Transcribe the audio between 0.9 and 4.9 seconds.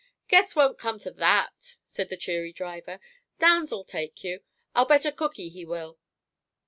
to that," said the cheery driver. "Downs'll take you. I'll